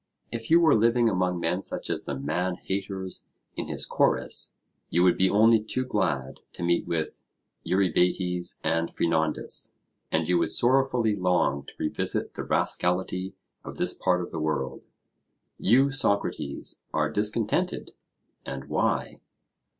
If 0.31 0.49
you 0.49 0.59
were 0.59 0.73
living 0.73 1.07
among 1.09 1.39
men 1.39 1.61
such 1.61 1.87
as 1.91 2.05
the 2.05 2.17
man 2.17 2.55
haters 2.55 3.27
in 3.55 3.67
his 3.67 3.85
Chorus, 3.85 4.55
you 4.89 5.03
would 5.03 5.15
be 5.15 5.29
only 5.29 5.61
too 5.63 5.85
glad 5.85 6.39
to 6.53 6.63
meet 6.63 6.87
with 6.87 7.21
Eurybates 7.63 8.59
and 8.63 8.89
Phrynondas, 8.89 9.75
and 10.11 10.27
you 10.27 10.39
would 10.39 10.49
sorrowfully 10.49 11.15
long 11.15 11.67
to 11.67 11.73
revisit 11.77 12.33
the 12.33 12.41
rascality 12.43 13.35
of 13.63 13.77
this 13.77 13.93
part 13.93 14.21
of 14.23 14.31
the 14.31 14.39
world. 14.39 14.81
You, 15.59 15.91
Socrates, 15.91 16.81
are 16.91 17.11
discontented, 17.11 17.91
and 18.43 18.63
why? 18.63 19.21